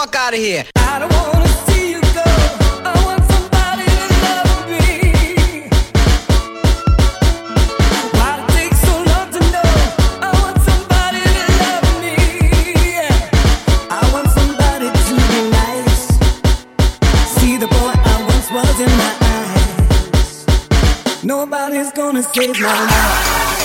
fuck 0.00 0.16
out 0.16 0.32
of 0.32 0.40
here. 0.40 0.64
I 0.76 0.98
don't 0.98 1.12
wanna 1.12 1.48
see 1.66 1.90
you 1.90 2.00
go. 2.00 2.30
I 2.90 2.94
want 3.04 3.22
somebody 3.32 3.84
to 4.00 4.06
love 4.24 4.64
me. 4.72 4.86
Why 8.16 8.32
it 8.62 8.74
so 8.86 8.94
long 9.10 9.28
to 9.36 9.40
know? 9.54 9.72
I 10.26 10.30
want 10.40 10.58
somebody 10.68 11.20
to 11.36 11.44
love 11.60 11.88
me. 12.04 12.16
I 13.90 14.02
want 14.14 14.28
somebody 14.38 14.88
to 15.06 15.14
be 15.30 15.40
nice. 15.60 16.00
See 17.34 17.54
the 17.58 17.66
boy 17.66 17.92
I 18.12 18.16
once 18.32 18.48
was 18.56 18.76
in 18.86 18.92
my 19.02 19.12
eyes. 19.36 21.24
Nobody's 21.24 21.92
gonna 21.92 22.22
save 22.22 22.58
my 22.58 22.72
life. 22.86 23.59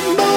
should 0.00 0.16
know. 0.16 0.29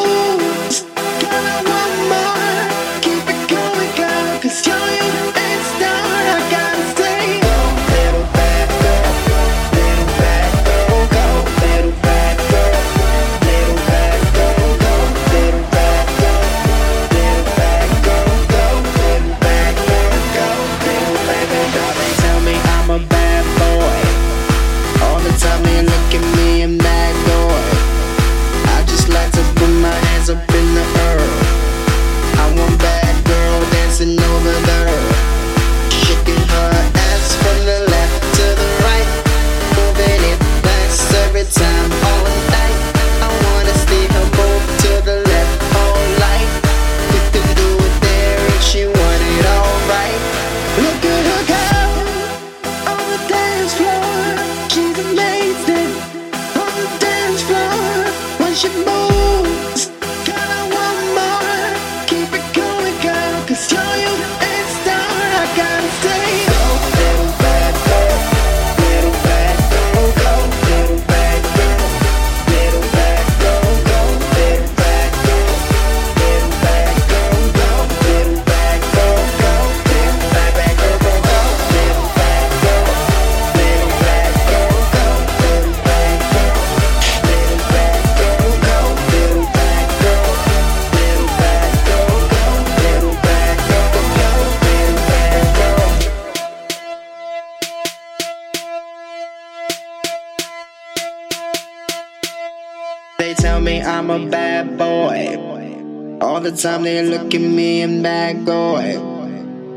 Time 106.64 106.84
they 106.84 107.02
look 107.02 107.36
at 107.36 107.42
me 107.42 107.81
and 107.81 108.02
bad 108.02 108.46
boy. 108.46 108.96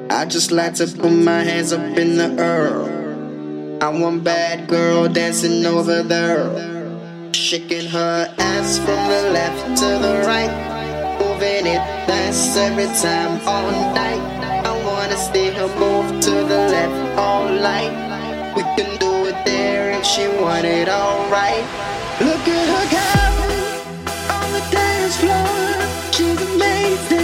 I 0.08 0.24
just 0.24 0.52
like 0.52 0.74
to 0.74 0.86
put 0.86 1.10
my 1.10 1.42
hands 1.42 1.72
up 1.72 1.98
in 1.98 2.16
the 2.16 2.30
air. 2.40 2.76
I 3.82 3.88
want 3.88 4.22
bad 4.22 4.68
girl 4.68 5.08
dancing 5.08 5.66
over 5.66 6.04
there. 6.04 6.46
Shaking 7.32 7.88
her 7.88 8.32
ass 8.38 8.78
from 8.78 9.00
the 9.10 9.30
left 9.32 9.78
to 9.80 9.86
the 10.04 10.22
right. 10.26 10.52
Moving 11.18 11.66
it 11.66 11.82
fast 12.06 12.56
every 12.56 12.86
time 13.02 13.40
all 13.44 13.70
night. 13.92 14.22
I 14.64 14.72
wanna 14.86 15.16
see 15.16 15.50
her 15.50 15.68
move 15.80 16.20
to 16.22 16.30
the 16.30 16.60
left 16.74 17.18
all 17.18 17.48
night. 17.48 18.54
We 18.54 18.62
can 18.76 18.96
do 18.98 19.12
it 19.26 19.38
there 19.44 19.90
if 19.90 20.04
she 20.06 20.28
want 20.28 20.66
it 20.66 20.88
alright. 20.88 21.66
Look 22.20 22.46
at 22.46 22.68
her 22.72 22.86
the 22.90 23.15
floor. 25.20 26.12
She's 26.12 26.40
amazing 26.42 27.15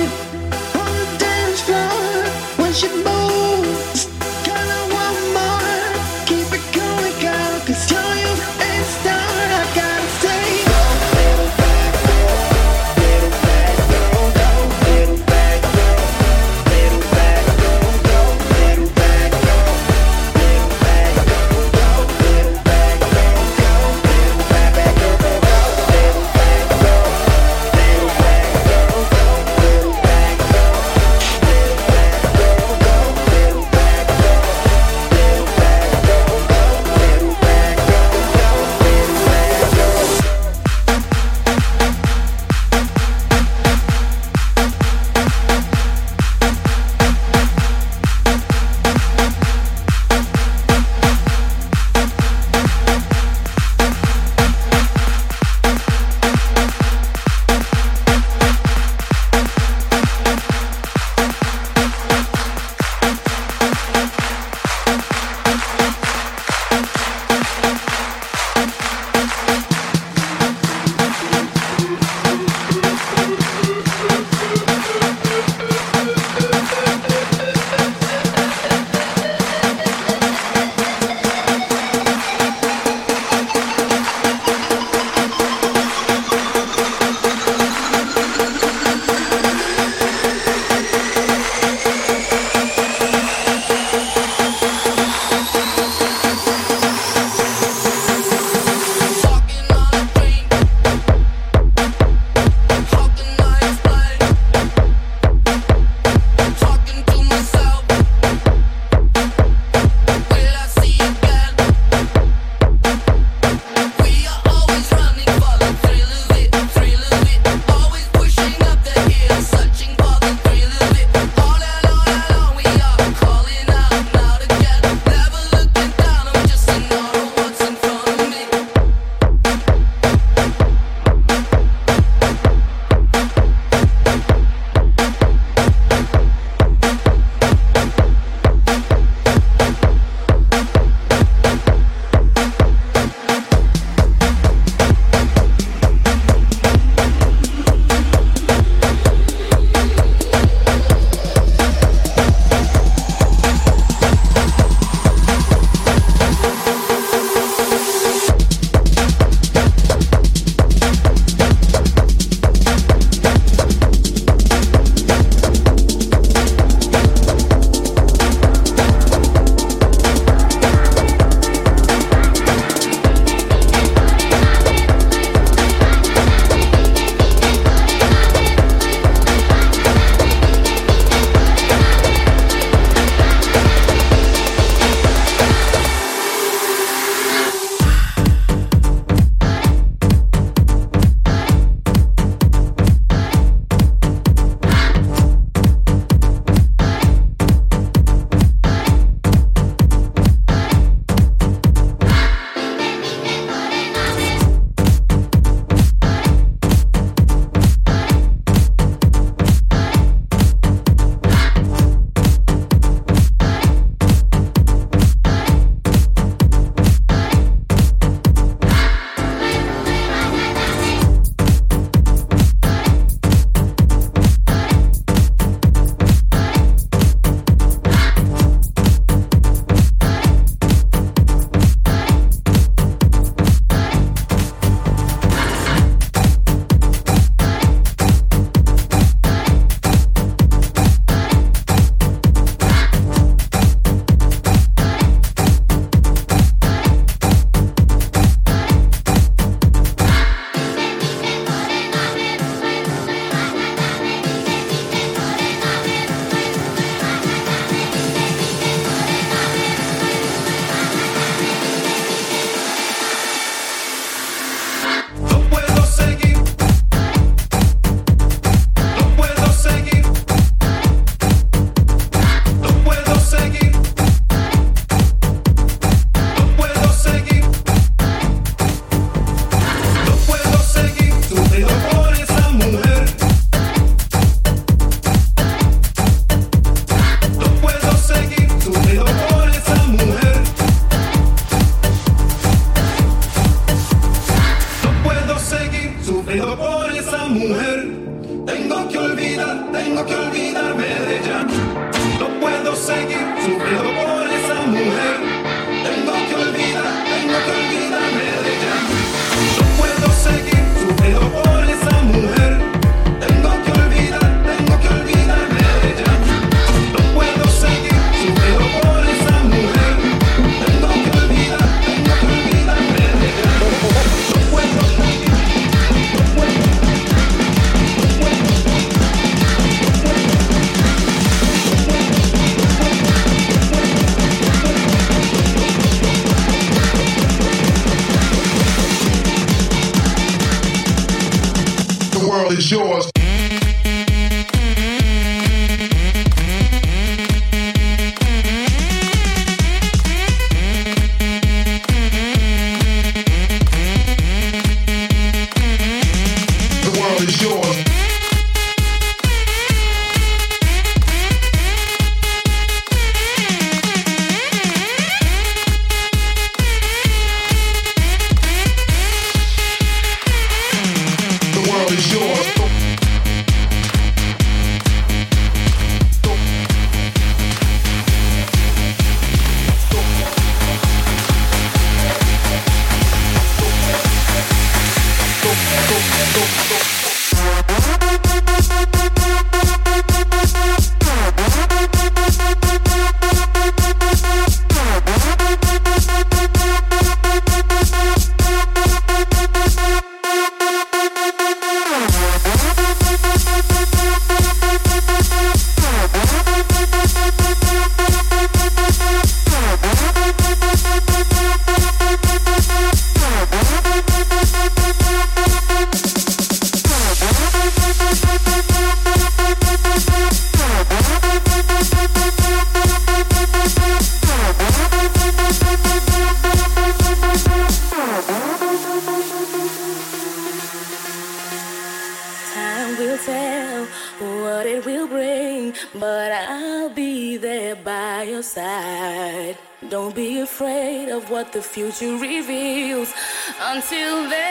future 441.72 442.18
reveals. 442.18 443.14
Until 443.58 444.28
then, 444.28 444.41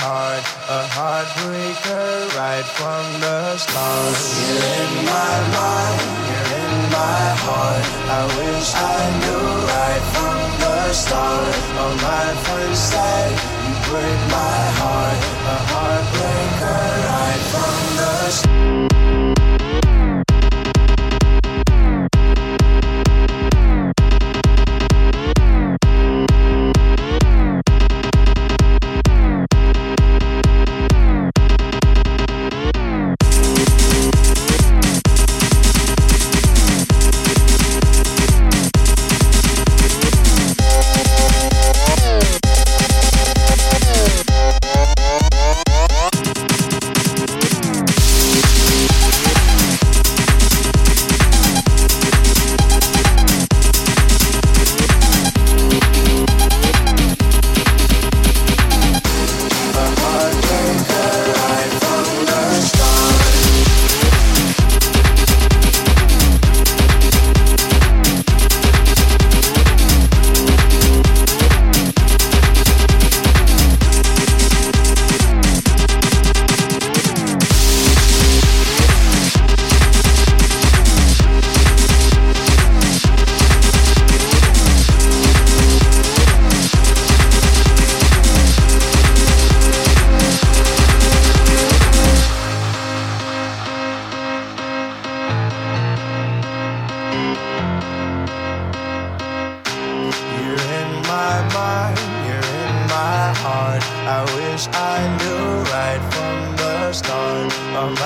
heart. 0.00 0.44
A 0.68 0.80
heartbreaker 0.96 2.36
right 2.36 2.66
from 2.78 3.04
the 3.20 3.56
start. 3.56 4.16
You're 4.48 4.66
in 4.82 4.92
my 5.04 5.34
mind, 5.56 6.00
you're 6.28 6.50
in 6.62 6.74
my 6.90 7.24
heart. 7.44 7.84
I 8.08 8.22
wish 8.38 8.68
I 8.74 8.98
knew 9.22 9.48
right 9.74 10.04
from 10.14 10.38
the 10.62 10.92
start. 10.92 11.54
Uh, 11.80 11.94
my 12.08 12.26
friend 12.44 12.74
said, 12.76 13.30
You 13.64 13.74
break 13.88 14.20
my 14.30 14.60
heart. 14.80 15.18
A 15.54 15.58
heartbreaker 15.70 16.82
right 17.10 17.42
from 17.52 17.76
the 17.98 18.30
start. 18.30 18.91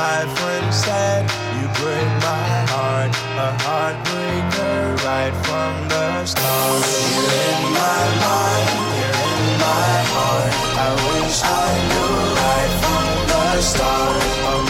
My 0.06 0.22
friend 0.38 0.66
said 0.72 1.22
you 1.56 1.66
break 1.80 2.10
my 2.30 2.48
heart, 2.72 3.12
a 3.46 3.50
heartbreaker 3.64 4.78
right 5.08 5.34
from 5.46 5.72
the 5.92 6.06
start. 6.32 6.84
You're 7.14 7.34
in 7.50 7.62
my 7.82 8.04
mind, 8.26 8.68
you're 8.98 9.18
in 9.32 9.44
my 9.66 9.94
heart. 10.14 10.52
I 10.86 10.90
wish 11.06 11.38
I 11.64 11.68
knew 11.88 12.14
right 12.42 12.72
from 12.82 13.06
the 13.30 13.62
start. 13.70 14.65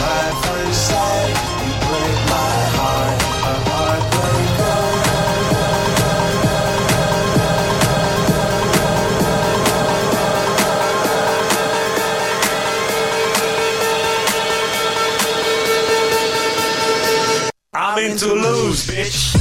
I'm 18.16 18.30
in 18.30 18.42
Toulouse, 18.42 18.86
bitch. 18.86 19.35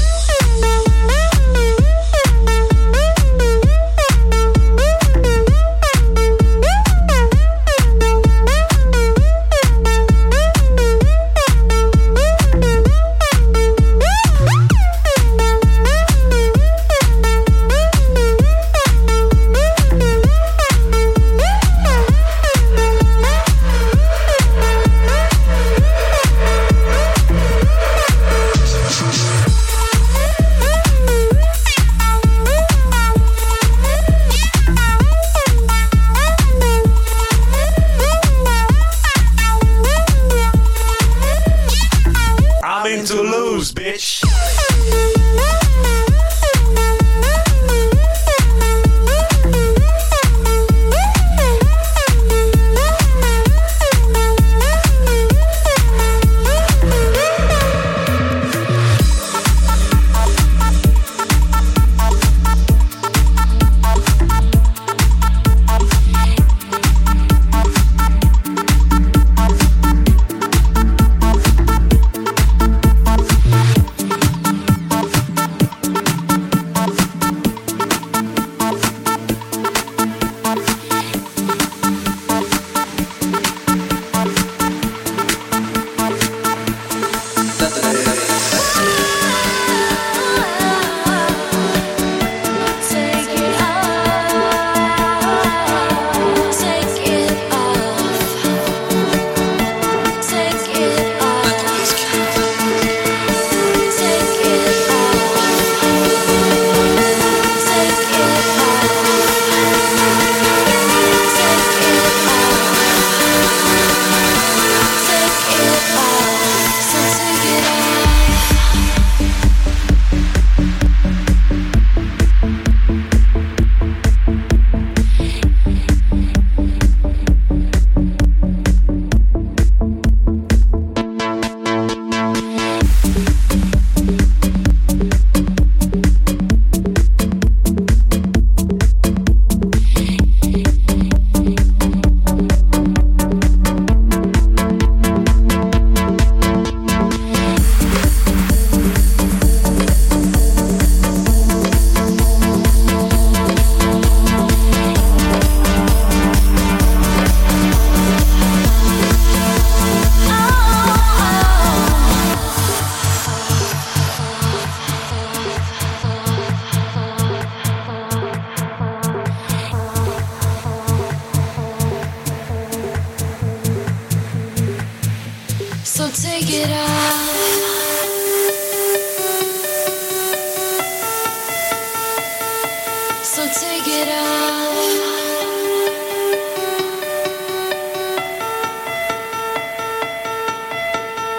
So 183.36 183.44
take 183.48 183.84
it 183.86 184.08
off. 184.08 184.96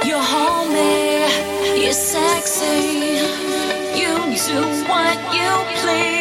You're 0.05 0.19
you're 1.75 1.93
sexy. 1.93 3.17
You 3.99 4.13
do 4.47 4.61
what 4.87 5.17
you 5.35 5.81
please. 5.81 6.16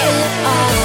it 0.00 0.46
all. 0.46 0.77